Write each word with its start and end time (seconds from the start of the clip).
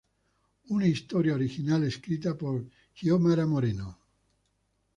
Una 0.75 0.87
historia 0.87 1.35
original 1.39 1.83
escrita 1.89 2.31
por 2.41 2.55
Xiomara 2.97 3.45
Moreno. 3.53 3.89